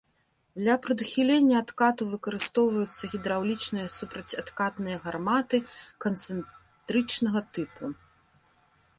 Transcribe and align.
Для 0.61 0.75
прадухілення 0.85 1.55
адкату 1.63 2.05
выкарыстоўваюцца 2.13 3.03
гідраўлічныя 3.11 3.87
супрацьадкатныя 3.97 4.97
гарматы 5.05 5.57
канцэнтрычнага 6.07 7.39
тыпу. 7.59 7.85